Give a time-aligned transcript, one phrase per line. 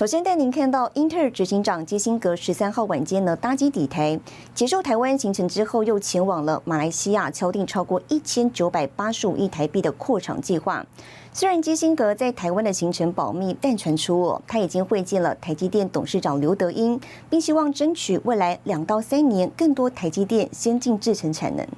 [0.00, 4.18] 首先带您看到，英特尔执行长基辛格十三号晚间呢搭机抵台，
[4.54, 10.86] 结束台湾行程之后，又前往了马来西亚，敲定超过一千九百八十五亿台币的扩厂计划。
[11.34, 21.68] 虽然基辛格在台湾的行程保密，但传出他已经会见了台积电董事长刘德英，并希望争取未来两到三年更多台积电先进制程产能。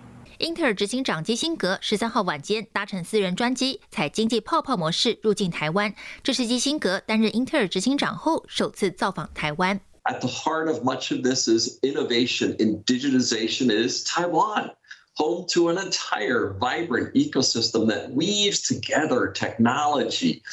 [0.42, 5.94] 英特尔执行长基辛格十三号晚间搭乘私人专机，采经济泡泡模式入境台湾。
[6.22, 9.80] 这是基辛格担任英特尔执行长后首次造访台湾。
[10.04, 14.72] At the heart of much of this is innovation in digitization is Taiwan,
[15.16, 20.44] home to an entire vibrant ecosystem that weaves together technology,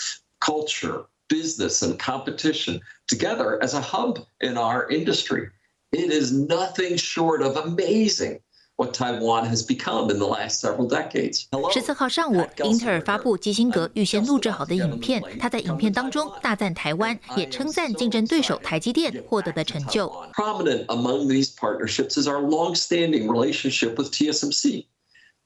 [0.41, 5.51] culture, business, and competition together as a hub in our industry.
[5.93, 8.41] It is nothing short of amazing.
[8.79, 11.47] what Taiwan has become in the last several decades.
[11.73, 15.23] 十四号上午，英特尔发布基辛格预先录制好的影片。
[15.39, 20.09] 他在影片当中大赞台湾，也称赞竞争对手台积电获得的成就。
[20.35, 24.87] Prominent among these partnerships is our long-standing relationship with TSMC.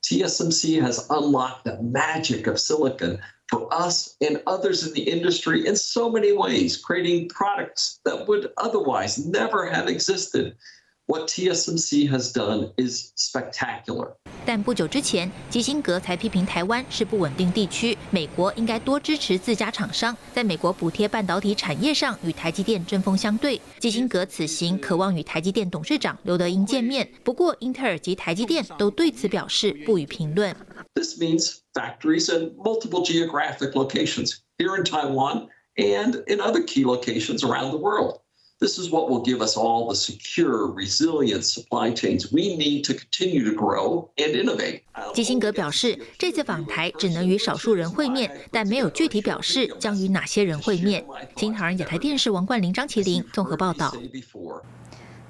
[0.02, 5.74] TSMC has unlocked the magic of silicon for us and others in the industry in
[5.76, 10.54] so many ways, creating products that would otherwise never have existed.
[11.05, 14.13] What TSMC has done is spectacular.
[14.45, 23.59] 但不久之前，基辛格才批评台湾是不稳定地区，美国应该多支持自家厂商，在美国补贴半导体产业上与台积电针锋相对。
[23.79, 30.55] 基辛格此行渴望与台积电董事长刘德英见面，不过英特尔及台积电都对此表示不予评论。
[30.93, 37.71] This means factories in multiple geographic locations here in Taiwan and in other key locations around
[37.71, 38.19] the world.
[38.63, 42.93] This is what will give us all the secure, resilient supply chains we need to
[42.93, 44.83] continue to grow and innovate.
[45.13, 51.05] 基辛格表示，这次访台只能与少数人会面，但没有具体表示将与哪些人会面。
[51.35, 53.93] 新唐人亚太电视王冠林、张麒麟综合报道。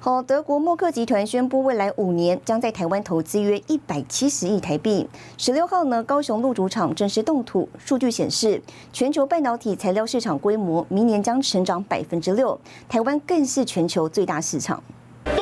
[0.04, 5.08] 好，德国默克集团宣布，未来五年将在台湾投资约一百七十亿台币。
[5.38, 7.66] 十六号呢，高雄鹿主厂正式动土。
[7.78, 8.60] 数据显示，
[8.92, 14.84] 全球半导体材料市场规模明年将成长百分之六，台湾更是全球最大市场。
[15.24, 15.34] 动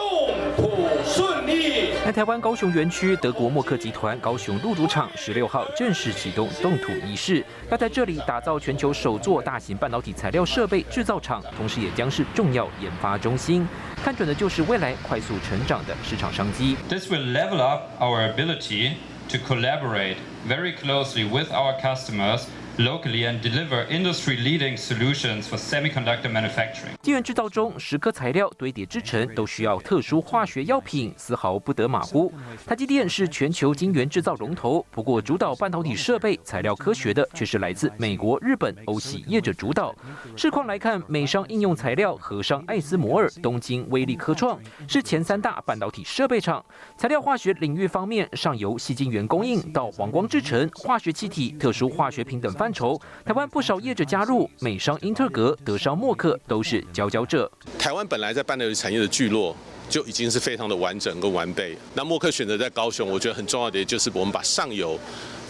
[0.57, 0.71] 土
[1.05, 1.72] 顺利
[2.05, 13.65] 在台湾高雄园区，德国默克集团高雄路主厂十六号正式启动动土仪式，要在这里打造全球首座大型半导体材料设备制造厂，同时也将是重要研发中心，
[14.03, 16.77] 看准的就是未来快速成长的市场商机。
[16.89, 18.95] This will level up our ability
[19.29, 20.17] to collaborate
[20.49, 22.47] very closely with our customers.
[22.79, 26.95] Locally and deliver industry-leading solutions for semiconductor manufacturing.
[27.03, 32.33] 晶圆制造中，十颗材料堆叠制成都需要特殊化学药品，丝毫不得马虎。
[32.67, 39.95] 台积电是全球晶圆制造龙头，不过主导半导体设备材料科学的却是来自美国、日本、欧系业者主导。
[40.37, 46.65] 市况来看，美商应用材料和商艾斯摩尔、东京威力科创是前三大半导体设备厂。
[46.97, 52.51] 材料化学领域方面，上游细晶圆供应到黄光制成、化学气体、特殊化学品等。
[52.63, 57.51] 范畴，台湾不少业者加入，美商英特格、德商默克都是佼佼者。
[57.77, 59.57] 台湾本来在半导体产业的聚落
[59.89, 64.97] 就已经是非常的完整跟完备，那默克选择在高雄，我觉得很重要的就是我们把上游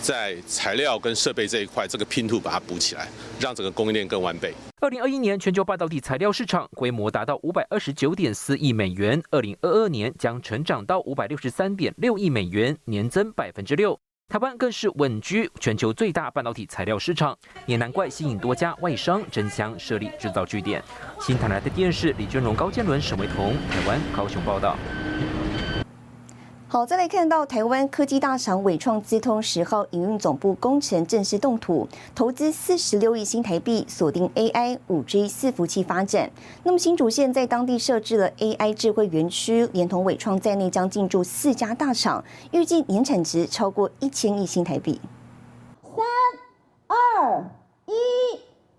[0.01, 3.07] 在材料跟设备这一块这个拼图把它补起来，
[3.39, 4.55] 让整个供应链更完备。
[4.81, 14.01] 二零二一年全球半导体材料市场规模达到五百二十九点四亿美元，二零二二年将成长到五百六十三点六亿美元，年增百分之六。
[14.33, 20.83] 台湾更是稳居全球最大半导体材料市场，也难怪吸引多家外商争相设立制造据点。
[21.21, 24.75] 新台来的电视李俊荣、高建伦、沈维彤，台湾高雄报道。
[26.73, 36.31] 好，再来看到台湾科技大厂伟创资通十号营运总部工程正式动土，投资四十六亿新台币，锁定 AI、五 G 伺服器发展。
[36.65, 44.99] 那么新竹县在当地设置了 AI 智慧园区，连同伟创在内将进驻四家大厂，预计年产值超过一千亿新台币。
[45.83, 46.03] 三、
[46.87, 47.45] 二、
[47.85, 47.93] 一，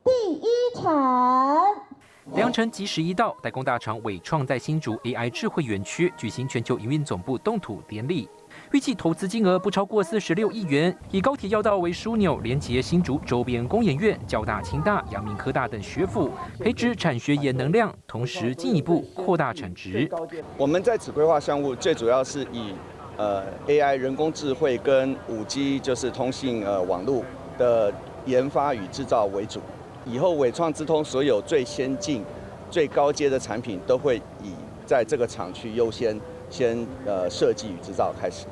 [0.03, 1.92] 第一场。
[2.31, 8.29] 良辰吉时一到，代工大厂伟创在新竹 AI 智慧园区举行全球营运总部动土典礼，
[8.71, 20.09] 预计投资金额不超过四十六亿元，以高铁要道为枢纽，连接新竹周边工研院、交大、清大、阳明科大等学府，培植产学研能量，同时进一步扩大产值。
[20.57, 22.73] 我们在此规划项目最主要是以
[23.17, 27.25] 呃 AI 人工智慧跟五 G 就是通信呃网络
[27.57, 27.93] 的
[28.25, 29.59] 研发与制造为主。
[30.05, 32.23] 以后伟创之通所有最先进、
[32.69, 34.51] 最高阶的产品都会以
[34.85, 36.19] 在这个厂区优先
[36.49, 38.45] 先呃设计与制造开始。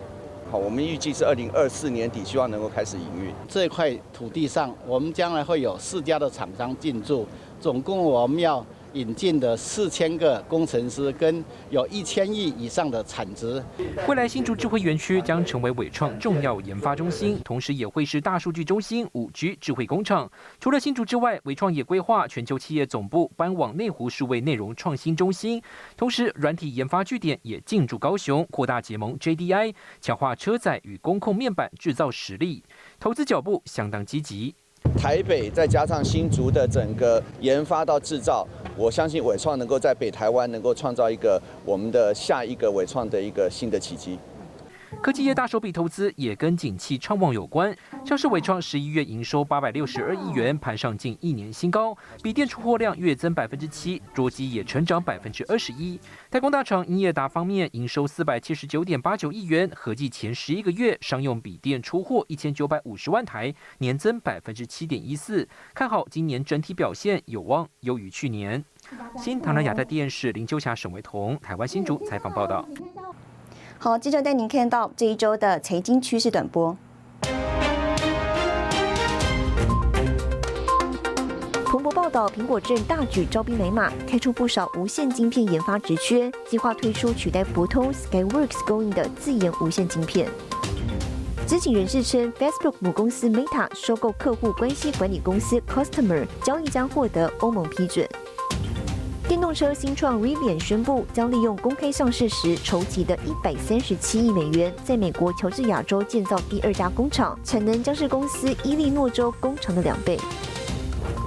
[0.52, 3.34] 好，我们预计是二零二四年底，希望能够开始营运。
[3.48, 7.26] 这块土地上，我们将来会有四家的厂商进驻，
[7.60, 8.66] 总共我们要。
[8.94, 13.64] 引进的四千个工程师，跟有一千亿以上的产值。
[14.08, 20.30] 未来新竹智慧园区将成为伟创重要研发中心，同时也会是大数据中心、五 G 智慧工厂。
[20.60, 25.62] 除了新竹之外，伟创也规划全球企业总部搬往内湖数位内容创新中心，
[25.96, 32.64] 同时软体研发据点也进驻高雄，扩大结盟 JDI，强化车载与工控面板制造实力。
[33.00, 34.56] 投资脚步相当积极。
[34.98, 38.48] 台北再加上新竹的整个研发到制造，
[38.78, 44.20] 我相信伟创能够在北台湾能够创造一个我们的下一个伟创的一个新的奇迹。
[45.00, 56.00] 科技业大手笔投资也跟景气畅旺有关，像是伟创十一月营收八百六十二亿元，盘上近一年新高，笔电出货量月增百分之七，桌机也成长百分之二十一。
[56.30, 68.64] 代工大厂英业达方面，营收四百七十九点八九亿元，合计前十一个月商用笔电出货一千九百五十万台，年增百分之七点一四，看好今年整体表现有望优于去年。
[69.18, 72.68] 新唐人亚太电视林秋霞、沈维彤，台湾新竹采访报道。
[73.84, 76.78] 好，接着带您看到这一周的财经趋势短波。
[81.66, 90.30] 彭博报道，苹果正大举招兵买马，开出不少无线晶片研发职缺，计划推出取代博通 Skyworks 公用的自研无线晶片。
[91.48, 98.08] 知情人士称，Facebook 母公司 Meta 收购客户关系管理公司 Customer，交易将获得欧盟批准。
[99.54, 110.20] 车新创 Rivian 宣布，将利用公开上市时筹集的一百三十七亿美元，在美国乔治亚州建造第二家工厂，产能将是公司伊利诺州工厂的两倍。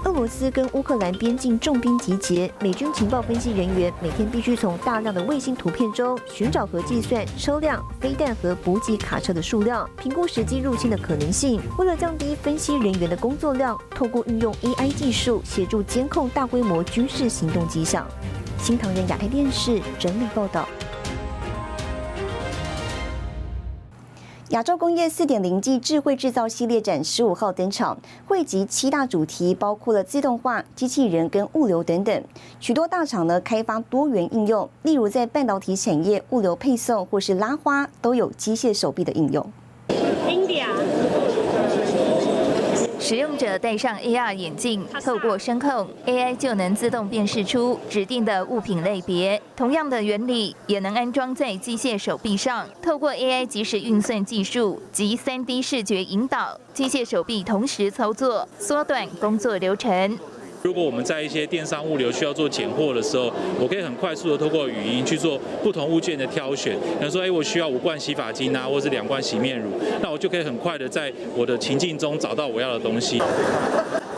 [0.04, 11.58] 俄罗斯跟乌克兰边境重兵集结，美军情报分析人员每天必须从大量的卫星图片中寻找和计算车辆、飞弹和补给卡车的数量，评估实际入侵的可能性。
[11.78, 18.06] 为了降低分析人员的工作量，透过运用 AI 技术协助监控大规模军事行动迹象。
[18.58, 20.68] 新唐人亚太电视整理报道。
[24.50, 27.96] 亚洲工业四点零暨智慧制造系列展十五号登场，
[28.28, 32.22] 汇集七大主题，包括了自动化、机器人跟物流等等。
[32.60, 39.50] 许多大厂呢开发多元应用，例如在半导体产业、物流配送或是拉花，都有机械手臂的应用。
[43.04, 49.38] 使用者戴上 AR 眼镜，透过声控 AI 就能自动辨识出指定的物品类别。
[49.54, 60.18] 同样的原理也能安装在机械手臂上，透过 AI 即时运算技术及 3D 视觉引导，机械手臂同时操作，缩短工作流程。
[60.64, 63.30] 如果我们在一些电商物流需要做拣货的时候，
[63.60, 66.74] 我可以很快速的透过语音去做不同物件的挑选。
[66.98, 69.68] 比如说，哎，我需要五罐洗发精啊，或是两罐洗面乳，
[70.00, 73.20] 那我就可以很快的在我的情境中找到我要的东西。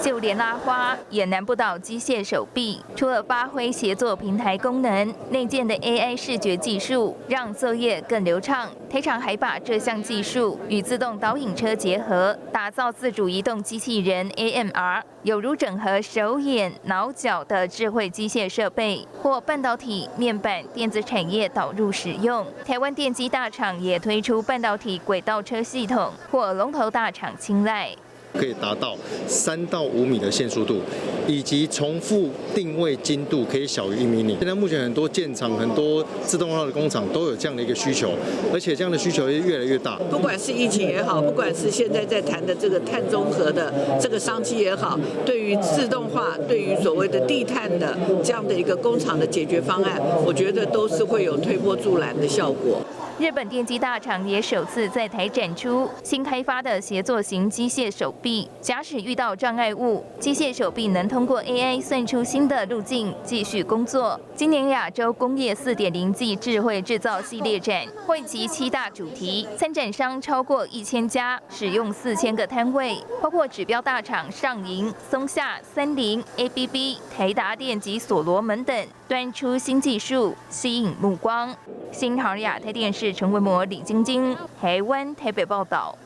[0.00, 2.80] 就连拉花也难不倒机械手臂。
[2.94, 8.70] 除了发挥协作平台功能，内建的 AI 视觉技术让作业更流畅。
[8.88, 22.46] 台厂还把这项技术与自动导引车结合，打造自主移动机器人 AMR，有如整合手眼、脑脚的智慧机械设备，或半导体面板电子产业导入使用。
[22.64, 27.94] 台湾电机大厂也推出半导体轨道车系统，或龙头大厂青睐。
[28.38, 30.80] 可以达到三到五米的线速度，
[31.26, 34.36] 以及重复定位精度可以小于一米米。
[34.38, 38.10] 现在目前很多建厂、很多自动化的工厂都有这样的一个需求，
[38.52, 39.98] 而且这样的需求也越来越大。
[40.10, 52.80] 不管是疫情也好，不管是现在在谈的这个碳中和的这个商机也好，对于自动化、对于所谓的地碳的这样的一个工厂的解决方案，我觉得都是会有推波助澜的效果。
[53.18, 64.20] 日本电机大厂也首次在台展出新开发的协作型机械手臂，假使遇到障碍物，机械手臂能通过 AI 算出新的路径继续工作。
[64.34, 81.56] 今年亚洲工业四点零 G 智慧制造系列展汇集七大主题，参展商超过一千家，使用四千个摊位，包括指标大厂上银、松下、三菱、ABB、台达电及所罗门等，端出新技术吸引目光。
[81.92, 85.96] 新唐亚太电视陈文模、李晶晶，台湾台北报道。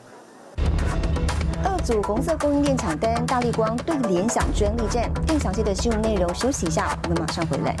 [1.63, 5.11] 二组红色供应链抢单，大力光对联想专利战。
[5.27, 7.75] 更详细的新闻内容，休息一下，我们马上回来。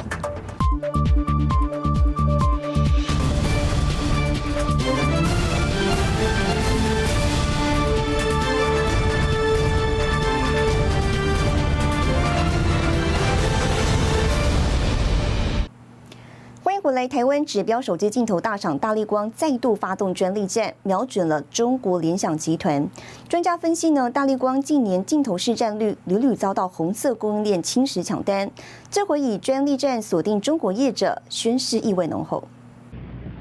[17.01, 22.87] 来，台湾指标手机镜头大厂大力光再度发动专利战，瞄准了中国联想集团。
[23.27, 28.51] 专家分析呢，大力光近年镜头市占率屡屡遭到红色供应链侵蚀抢单，
[28.91, 32.43] 这回以专利战锁定中国业者，宣示意味浓厚。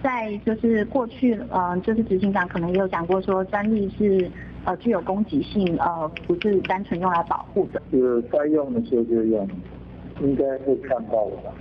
[0.03, 4.31] 在就是过去，嗯，就是执行长可能也有讲过，说专利是
[4.65, 7.83] 呃具有攻击性，呃，不是单纯用来保护的。
[7.91, 9.47] 是该用的时候就用，
[10.23, 11.53] 应该会看到的。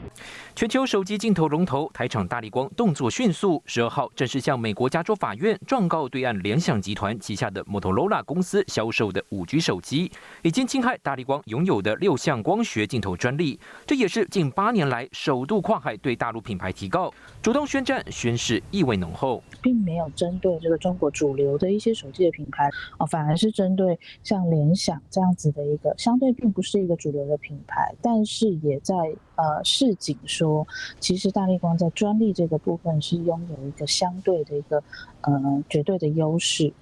[0.59, 10.11] 全球手机镜头龙头台厂大力光动作迅速，十二号正式向美国加州法院状告对岸联想集团旗下的 Motorola 公司销售的五 G 手机，
[10.41, 13.57] 已经侵害大力光拥有的六项光学镜头专利。
[13.87, 17.09] 这也是近八年来首度跨海对大陆品牌提告，
[17.41, 28.93] 主动宣战，宣誓意味浓厚，并没有针对这个中国主流的一些手机的品牌哦，反而是针对像联想这样子的一个相对并不是一个主流的品牌，但是也在。
[29.39, 30.67] 呃，市井说，
[30.99, 34.83] 其实大力光在专利这个部分是拥有一个相对的一个
[35.21, 36.73] 呃绝对的优势。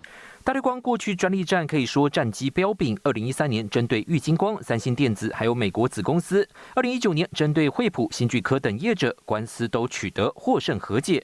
[0.44, 2.98] 大力光过去专利战可以说战绩彪炳。
[3.04, 6.42] 二零一三年针对玉金光、三星电子还有美国子公司；
[6.74, 11.22] 二零一九年针对惠普、新巨科等业者，官司都取得获胜和解。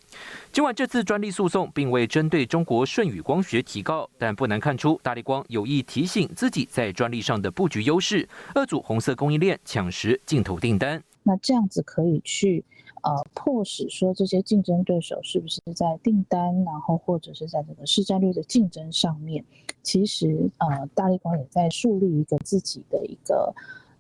[0.52, 11.02] 尽管这次专利诉讼并未针对中国舜宇光学提告，但不难看出大力光有意提醒自己在专利上的布局优势，二组红色供应链抢食镜头订单。
[11.24, 12.64] 那这样子可以去。
[13.02, 19.44] 呃，迫使说这些竞争对手是不是在订单，然后或者是在整个市占率的竞争上面，
[19.82, 23.54] 其实呃，大力光也在树立一个自己的一个。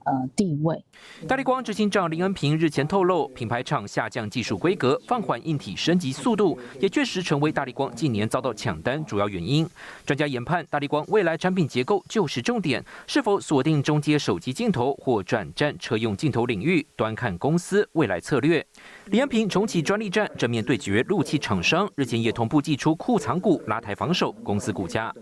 [0.06, 0.84] 呃，地位。
[1.28, 9.68] 大力光执行长林恩平日前透露，品牌厂下降技术规格，放缓硬体升级速度，也确实成为大力光近年遭到抢单主要原因。
[10.06, 18.66] 专家研判，大力光未来产品结构就是重点，是否锁定中阶手机镜头或转战车用镜头领域，端看公司未来策略。
[19.06, 25.14] 林恩平重启专利战，正面对决陆气厂商，日前也同步祭出库藏股拉抬防守公司股价。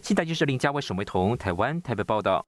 [0.00, 2.44] 新台就是林家伟、沈维彤，台湾台北报道。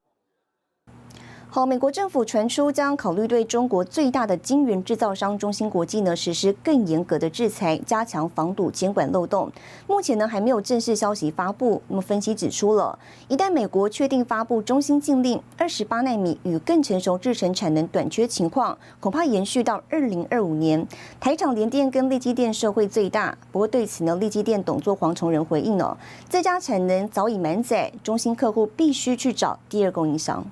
[1.53, 9.51] 好，美国政府传出将考虑对中国最大的晶圆制造商中芯国际呢实施更严格的制裁，加强防堵监管漏洞。
[9.85, 11.81] 目前呢还没有正式消息发布。
[11.89, 20.87] 那么分析指出了，一旦美国确定发布中芯禁令，二十八纳米与更成熟制程产能短缺情况，恐怕延续到二零二五年。
[21.19, 25.97] 台厂联电跟立基电受惠最大，不过对此呢，立基电董座黄崇仁回应了，
[26.29, 30.45] 这家产能早已满载，中芯客户必须去找第二供应商。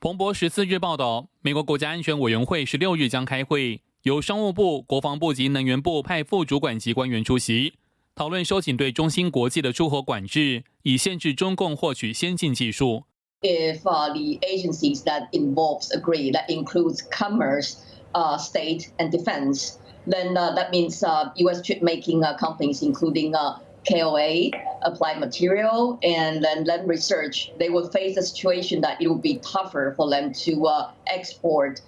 [0.00, 7.72] 彭博十四日报道，美国国家安全委员会十六日将开会，由商务部、国防部及能源部派副主管级官员出席，
[8.14, 13.02] 讨论收紧对中芯国际的出口管制，以限制中共获取先进技术。
[13.40, 17.78] If the agencies that involves agree that includes commerce,
[18.12, 19.72] uh, state and defense,
[20.06, 21.60] then that means uh, U.S.
[21.60, 23.56] chip making companies, including uh.
[23.84, 24.50] KOA,
[24.82, 29.40] applied material, and then let research, they will face a situation that it will be
[29.40, 31.80] tougher for them to uh, export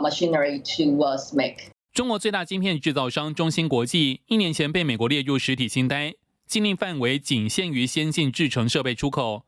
[0.00, 1.56] machinery to uh, SMIC.
[1.92, 6.12] 中国最大晶片制造商中芯国际一年前被美国列入实体清单，
[6.46, 9.44] 禁令范围仅限于先进制程设备出口。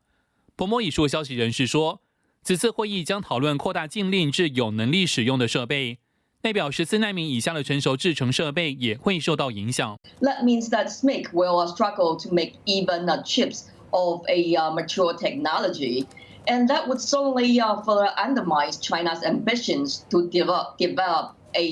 [0.57, 2.01] 彭博以述消息人士说，
[2.43, 5.99] 此次会议将讨论扩大禁令至有能力使用的设备。
[6.43, 9.97] 代表十四纳米以下的成熟制程设备也会受到影响。
[10.19, 16.05] That means that SMIC will struggle to make even chips of a mature technology,
[16.45, 21.63] and that would certainly further undermine China's ambitions to develop develop a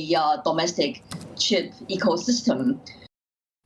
[0.45, 1.01] domestic
[1.35, 2.77] chip ecosystem.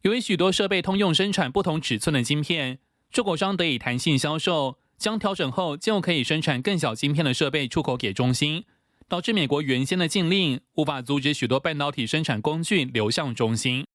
[0.02, 2.80] 由于许多设备通用生产不同尺寸的晶片，
[3.12, 8.66] 出口商得以弹性销售，将调整后就可以生产更小晶片的设备出口给中芯。
[9.08, 13.86] 导致美国原先的禁令无法阻止许多半导体生产工具流向中芯。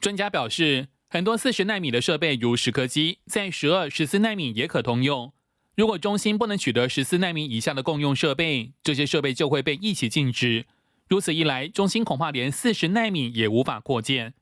[0.00, 5.32] 专家表示，很多四十纳米的设备如蚀刻机，在十二、十四纳米也可通用。
[5.76, 10.66] 如果中芯不能取得十四纳米以下的共用设备，这些设备就会被一起禁止。
[11.08, 14.34] 如此一来，中芯恐怕连四十纳米也无法扩建。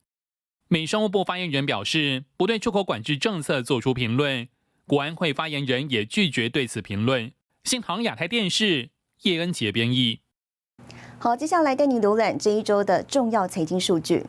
[0.69, 4.49] 美商务部发言人表示，不对出口管制政策做出评论。
[4.87, 7.33] 国安会发言人也拒绝对此评论。
[7.65, 8.91] 新航亚太电视。
[9.23, 10.21] 叶恩杰编译。
[11.19, 14.27] 好，接下来带你浏览这一周的重要财经数据。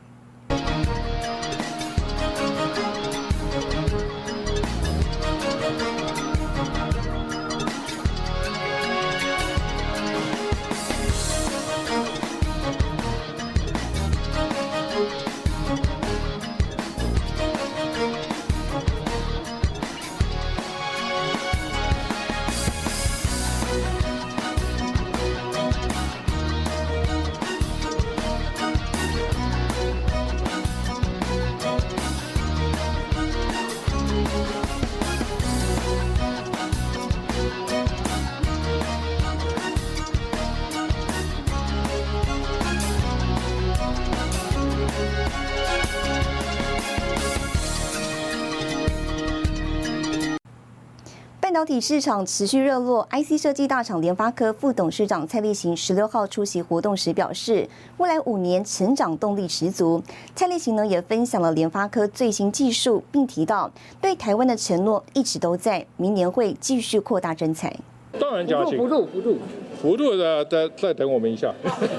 [51.64, 57.66] 导体市场持续热络，IC 设计大厂联发科副董事长蔡立行十六号出席活动时表示，
[57.96, 60.04] 未来五年成长动力十足。
[60.36, 67.74] 蔡立行呢也分享了联发科最新技术，并提到对台湾的承诺一直都在，明年会继续扩大增材。
[68.20, 69.38] 当然加薪，辅助辅助
[69.84, 71.54] 辅助的再再等我们一下，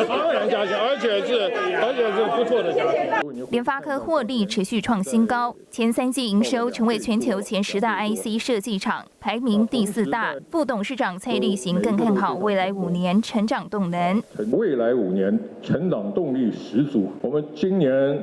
[0.08, 1.34] 当然加薪，而且是
[1.82, 3.46] 而且是不错的加薪。
[3.50, 10.34] 联发科获利持续创新高，前三季营收成为全球前十大 IC 设计厂，排名第四大。
[10.50, 14.22] 副董事长蔡立行更看好未来五年成长动能。
[14.50, 18.18] 未来五年成长动力十足，我们今年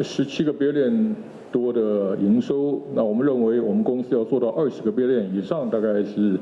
[0.00, 1.12] 十七个 billion。
[1.52, 6.38] 多的营收，那我们认为我们公司要做到二十个 billion 以上，大概是，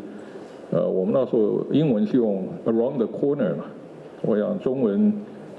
[0.71, 3.65] 呃，我们那时候英文是用 around the corner 嘛，
[4.23, 5.13] 我想中文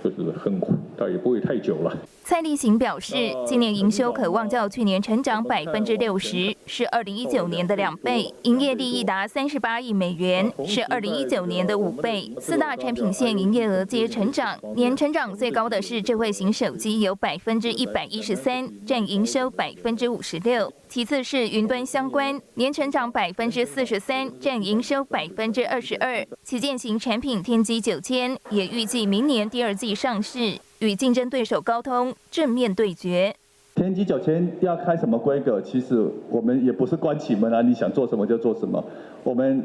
[0.04, 0.60] 就是很，
[0.98, 1.96] 但也不会太久了。
[2.28, 3.14] 蔡立行表示，
[3.46, 12.34] 今年营收可望较去年成长百分之六十，是二零一九年的两倍；营业利益达三十八亿美元，是二零一九年的五倍。
[12.42, 26.26] 四大产品线营业额皆成长，年成长最高的是智慧型手机，有百分之一百一十三，占营收百分之五十六；其次是云端相关，年成长百分之四十三，占营收百分之二十二。
[26.44, 30.58] 旗舰型产品天玑九千也预计明年第二季上市。
[30.80, 33.34] 与竞争对手高通正面对决。
[33.76, 35.62] 天玑九千要开什么规格？
[35.62, 38.84] 其实我们也不是关起门来，你想做什么就做什么。
[39.24, 39.62] 我们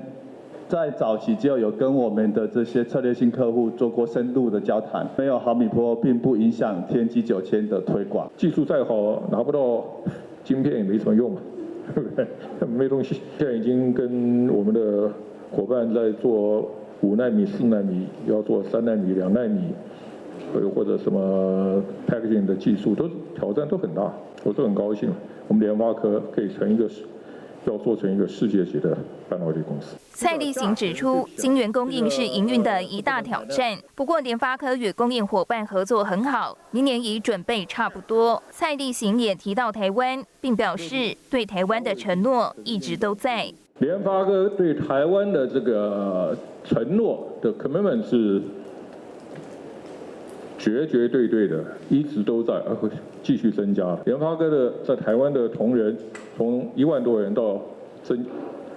[0.69, 5.09] 在早期就有跟我们的这些策略性客户做过深度的交谈。
[5.16, 8.29] 没有毫米波，并不影响天玑九千的推广。
[8.37, 9.85] 技术再好，拿不到
[10.42, 11.37] 晶片也没什么用，
[11.94, 12.27] 对不对？
[12.66, 13.20] 没东西。
[13.38, 15.09] 现在已经跟我们的
[15.53, 16.68] 伙伴在做
[17.01, 19.61] 五纳米、四纳米，要做三纳米、两纳米。
[20.74, 24.12] 或者什么 packaging 的技术，都挑战都很大，
[24.44, 25.12] 我是很高兴，
[25.48, 26.88] 我们联发科可以成一个，
[27.66, 28.96] 要做成一个世界级的
[29.28, 29.96] 半导体公司。
[30.12, 38.42] 蔡立行指出，晶圆供应是营运的一大挑战，不过联发科与供应伙伴合作很好，明年已准备差不多。
[38.50, 43.50] 蔡立行也提到台湾，并表示对台湾的承诺一直都在。
[43.78, 48.42] 联发科对台湾的这个承诺的 commitment 是。
[50.61, 52.87] 绝绝对对的，一直都在，而会
[53.23, 53.99] 继续增加。
[54.05, 55.96] 联发科的在台湾的同仁，
[56.37, 57.59] 从一万多人到
[58.03, 58.23] 增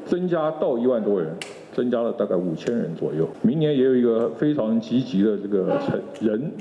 [0.05, 1.29] 增加到一万多人，
[1.73, 3.27] 增加了大概五千人左右。
[3.41, 6.51] 明年也有一个非常积极的这个成人。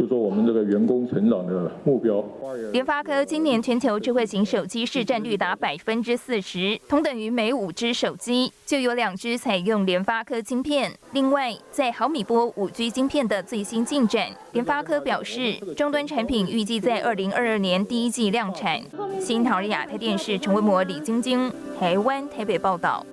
[0.00, 2.24] 就说我们这个员工成长的目标。
[2.72, 10.90] 联发科今年全球智慧型手机市占率达百分之四十，同等于每五只手机就有两只采用联发科晶片。
[11.12, 18.80] 另外，在毫米波五 G 晶片的最新进展，联发科表示，终端产品预计在二零二二年第一季量产。
[19.20, 23.04] 新桃亚太电视陈文模、李晶晶，台湾台北报道。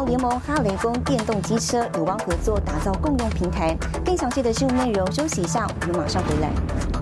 [0.00, 3.76] 联盟哈雷风电动机车有望合作打造共用平台。
[4.04, 7.01] 更详细的新闻内容，休息一下，我们马上回来。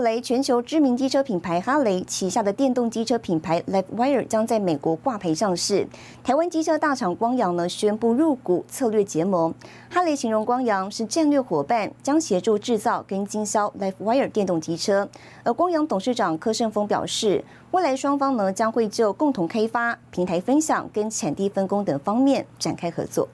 [0.00, 5.86] 雷全球知名机车品牌哈雷旗下的电动机车品牌 LiveWire 将在美国挂牌上市。
[6.24, 9.54] 台湾机车大厂光阳呢宣布入股策略结盟。
[9.90, 15.08] 哈雷形容光阳是战略伙伴，将协助制造跟经销 LiveWire 电动机车。
[15.44, 23.28] 而光阳董事长柯胜峰表示，未来双方呢将会就共同开发、平台分享跟产地分工等方面展开合作。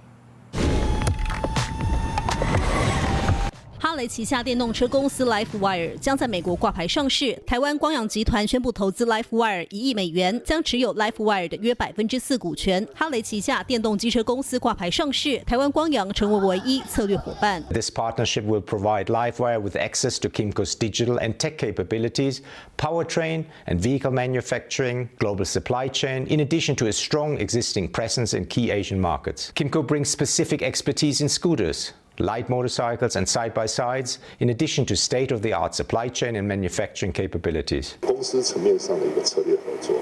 [3.94, 7.34] 哈雷旗下电动车公司 LifeWire 将在美国挂牌上市。
[7.46, 12.86] 台湾光阳集团宣布投资 LifeWire 一亿美元，将持有 LifeWire 的约百分之四股权。
[12.94, 17.64] 哈雷旗下电动机车公司挂牌上市，台湾光阳成为唯一策略伙伴。
[17.72, 22.40] This partnership will provide LifeWire with access to Kimco's digital and tech capabilities,
[22.78, 28.46] powertrain and vehicle manufacturing, global supply chain, in addition to a strong existing presence in
[28.46, 29.54] key Asian markets.
[29.56, 36.09] Kimco brings specific expertise in scooters Light motorcycles and side-by-sides, in addition to state-of-the-art supply
[36.09, 37.93] chain and manufacturing capabilities.
[38.01, 39.97] 公司层面上的一个策略合作，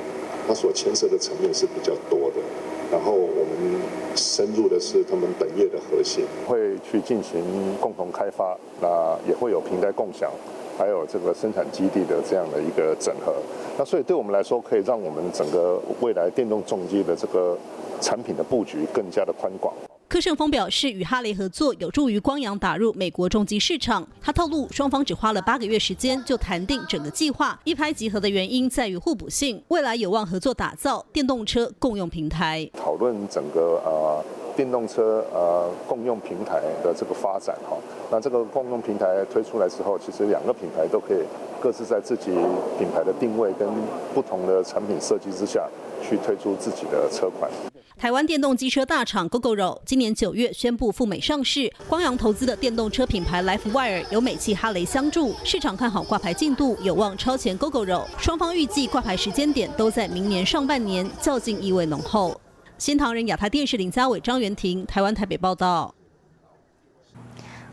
[0.47, 2.37] 它所牵涉的层面是比较多的。
[2.91, 3.81] 然后我们
[4.15, 7.43] 深入的是他们本业的核心，会去进行
[7.81, 10.31] 共同开发，那也会有平台共享，
[10.77, 13.35] 还有这个生产基地的这样的一个整合。
[13.79, 17.57] 那所以对我们来说，可以让我们整个未来电动重机的这个
[18.03, 19.73] 产品的布局更加的宽广。
[20.13, 24.07] 柯胜峰表示，与哈雷合作有助于光阳打入美国重机市场。
[24.21, 32.71] 他透露，双方只花了八个月时间就谈定整个计划，一拍即合的原因在于互补性，未来有望合作打造电动车共用平台。
[32.75, 34.23] 讨论整个呃
[34.55, 37.79] 电动车呃共用平台的这个发展哈，
[38.11, 41.25] 那这个共用平台推出来之后，其实两个品牌都可以
[41.59, 42.33] 各自在自己
[42.79, 43.67] 品牌的定位跟
[44.13, 45.67] 不同的产品设计之下
[46.03, 47.51] 去推出自己的车款。
[47.97, 62.41] 台湾电动机车大厂 GoGoRo 今年九月宣布赴美上市，光阳投资的电动车品牌 LifeWire 由美汽哈雷相助，市场看好挂牌进度有望超前 GoGoRo，双方预计挂牌时间点都在明年上半年，较劲意味浓厚。
[62.77, 65.95] 新唐人亚太电视林家伟、张元婷，台湾台北报道。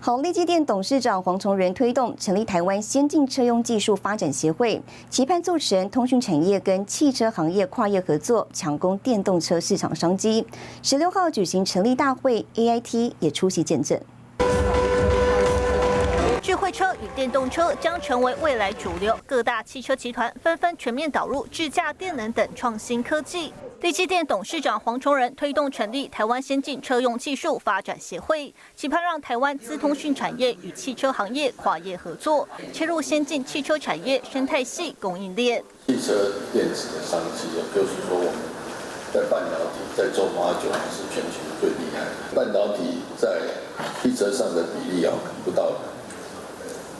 [0.02, 10.46] 好，立基电董事长黄崇仁推动成立台湾先进车用技术发展协会，期盼促成通讯产业跟汽车行业跨业合作，抢攻电动车市场商机。
[10.82, 14.00] 十六号举行成立大会，AIT 也出席见证。
[16.50, 23.54] 智慧车与电动车将成为未来主流，各大汽车集团纷纷全面导入智驾、电能等创新科技。
[23.82, 35.64] 立基电董事长黄崇仁推动成立台湾先进车用技术发展协会，期盼让台湾资通讯产业与汽车行业跨业合作，切入先进汽车产业生态系供应链。
[35.86, 38.34] 汽车电子的商机，就是说我们
[39.14, 43.40] 在半导体在做马九是全球最厉害的，半导体在
[44.02, 45.14] 汽车上的比例啊
[45.46, 45.74] 不到，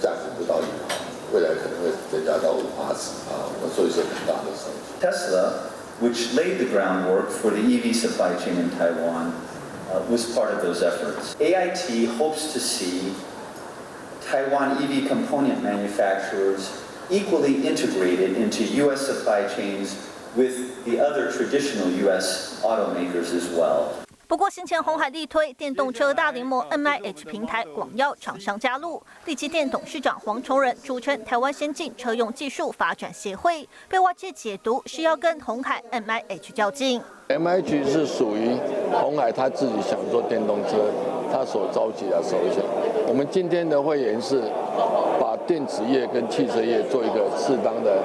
[0.01, 0.95] 价值不到一毫，
[1.33, 5.01] 未来可能会增加到五八十啊，我们做一些很大的商机。
[5.01, 9.33] Tesla。which laid the groundwork for the EV supply chain in Taiwan,
[9.93, 11.37] uh, was part of those efforts.
[11.39, 13.15] AIT hopes to see
[14.21, 19.07] Taiwan EV component manufacturers equally integrated into U.S.
[19.07, 19.95] supply chains
[20.35, 22.61] with the other traditional U.S.
[22.65, 23.98] automakers as well.
[24.30, 29.02] 不过，先前红海力推电动车大联盟 NIH 平台，广邀厂商加入。
[29.26, 37.02] 立基电董事长黄崇仁主称台湾先进车用技术发展协会，被外界解读是要跟红海 NIH 较劲。
[37.30, 38.56] M I H 是属于
[38.92, 40.78] 红海他自己想做电动车，
[41.34, 42.64] 他所召集的首选。
[43.08, 44.44] 我们今天的会员是
[45.20, 47.98] 把电子业跟汽车业做一个适当的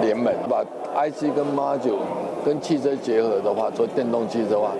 [0.00, 1.98] 联盟，把 I C 跟 Module
[2.46, 4.70] 跟汽车结合的话，做电动汽车的话。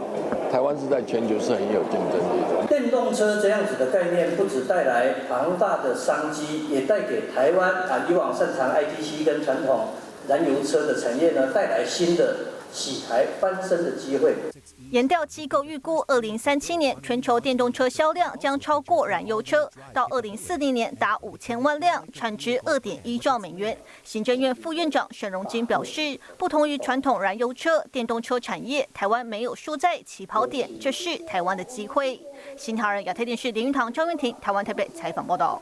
[0.54, 2.64] 台湾是在全球是很有竞争力的。
[2.68, 9.88] 电动车这样子的概念，不只带来庞大的商机，也带给台湾啊以往擅长 ITC 跟传统
[10.28, 12.36] 燃油车的产业呢，带来新的
[12.72, 14.32] 洗牌翻身的机会。
[14.94, 23.76] 研调机构预估，二零三七年全球电动车销量将超过燃油车，到二零四零年达五千万辆，产值二点一兆美元。
[24.04, 32.24] 行政院副院长沈荣金表示，不同于传统燃油车，电动车产业台湾没有输在起跑点，这是台湾的机会。
[32.56, 35.60] 新唐人亚太电视林云堂、张云婷，台湾台北采访报道。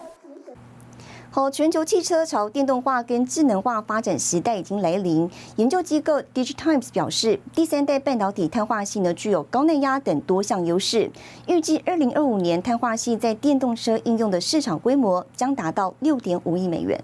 [1.34, 5.30] 好，全球汽车朝电动化跟智能化发展时代已经来临。
[5.56, 11.10] 研究机构 Digitimes 表示，第三代半导体碳化系呢具有高耐压等多项优势。
[11.46, 17.02] 预计二零二五年碳化系在电动车应用的市场规模将达到六点五亿美元。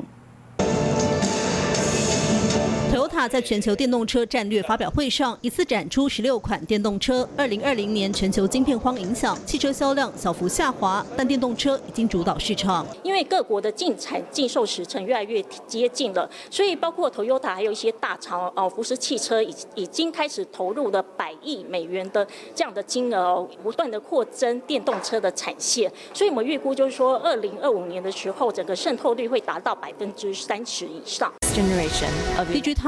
[2.98, 7.28] Toyota 在全球电动车战略发表会上一次展出十六款电动车。
[7.36, 12.84] 二零二零年全球晶片荒影响，汽车销量小幅下滑，但电动车已经主导市场。
[13.04, 25.88] 因为各国的进产禁售时程越来越接近了，所以包括 Toyota 还有一些大厂哦，福斯汽车已已经开始投入了百亿美元的这样的金额，不断的扩增电动车的产线。
[26.12, 31.32] 所以我们预估就是说，二零二五年的时候，整个渗透率会达到百分之三十以上。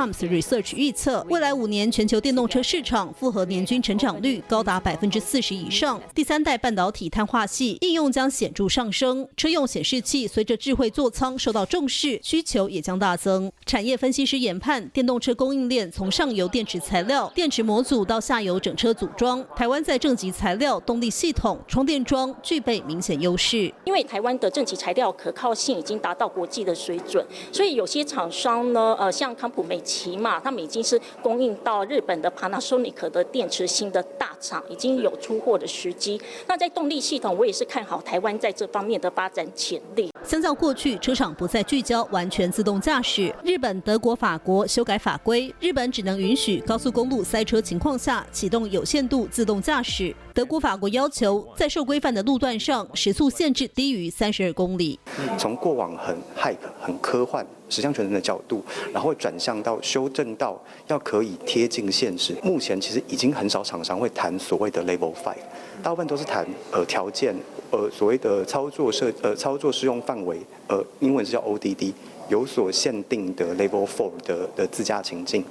[0.00, 6.00] Times Research 预测，未来五年全球电动车市场复合年均成长率高达百分之四十以上。
[6.14, 13.52] 第三代半导体碳化系应用将显著上升，车用显示器随着智慧座舱受到重视，需求也将大增。
[13.66, 23.70] 产业分析师研判，电动车供应链从上游电池材料、电池模组到下游整车组装，台湾在正极材料、动力系统、充电桩具备明显优势。
[23.84, 36.20] 因为台湾的正极材料可靠性已经达到国际的水准，所以有些厂商呢，呃，像康普、美起码，他们已经是供应到日本的 Panasonic 的电池芯的大厂，已经有出货的时机。
[36.46, 40.09] 那在动力系统，我也是看好台湾在这方面的发展潜力。
[40.22, 43.34] 相较过去，车厂不再聚焦完全自动驾驶。
[43.42, 50.14] 日本、德国、法国修改法规，日本只能允许高速公路塞车情况下启动有限度自动驾驶。
[50.34, 54.98] 德国、法国要求在受规范的路段上时速限制低于三十二公里。
[55.38, 62.36] 从过往很 hype、很科幻、十项全能的角度，然后转向到修正到要可以贴近现实。
[62.42, 65.36] 目前其实已经很少厂商会谈所谓的 Level Five，
[65.82, 67.34] 大部分都是谈呃条件。
[67.70, 71.92] 呃，所谓的操作设呃操作适用范围，呃，英文是叫 ODD，
[72.28, 75.44] 有所限定的 Level Four 的的自驾情境。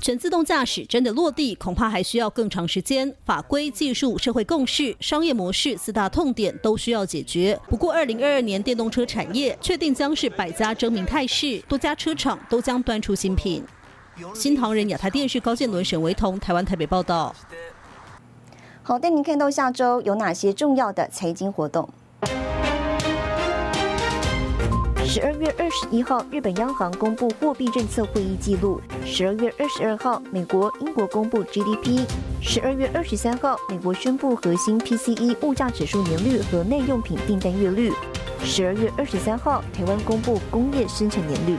[0.00, 3.14] 全自动驾驶真的落地，恐怕还需要更长时间。
[3.26, 7.60] 法规、技术、社会共识、商业模式四大痛点都需要解决。
[7.68, 13.62] 不过，二零二二年电动车产业确定将是百家争鸣态势，多家车厂都将端出新品。
[14.34, 17.34] 新唐人亚太电视高建伦、沈维彤，台湾台北报道。
[18.88, 21.86] 好，带您看到下周有哪些重要的财经活动。
[25.04, 32.00] 十二月二十一号，日本央行公布货币政策会议记录；十二月二十二号，美国、英国公布 GDP；
[32.40, 37.92] 十二月二十三号，美国宣布核心 PCE 物价指数年率和耐用品订单月率；
[38.42, 41.58] 十二月二十三号，台湾公布工业生产年率。